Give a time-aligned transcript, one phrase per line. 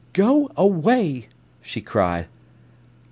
[0.13, 1.27] "Go away!"
[1.61, 2.25] she cried.